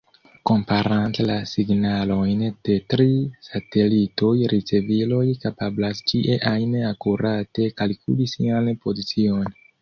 Komparante 0.49 1.25
la 1.25 1.33
signalojn 1.49 2.39
de 2.69 2.77
tri 2.93 3.05
satelitoj, 3.47 4.31
riceviloj 4.55 5.21
kapablas 5.45 6.01
ĉie 6.13 6.39
ajn 6.53 6.75
akurate 6.95 7.69
kalkuli 7.83 8.29
sian 8.35 8.73
pozicion. 8.89 9.47